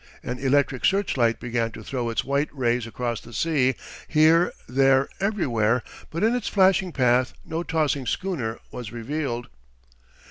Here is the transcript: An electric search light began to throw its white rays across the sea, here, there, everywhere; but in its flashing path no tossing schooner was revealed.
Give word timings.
An 0.23 0.39
electric 0.39 0.83
search 0.83 1.15
light 1.15 1.39
began 1.39 1.69
to 1.73 1.83
throw 1.83 2.09
its 2.09 2.23
white 2.23 2.49
rays 2.51 2.87
across 2.87 3.21
the 3.21 3.33
sea, 3.33 3.75
here, 4.07 4.51
there, 4.67 5.07
everywhere; 5.19 5.83
but 6.09 6.23
in 6.23 6.33
its 6.35 6.47
flashing 6.47 6.91
path 6.91 7.33
no 7.45 7.61
tossing 7.61 8.07
schooner 8.07 8.57
was 8.71 8.91
revealed. 8.91 9.47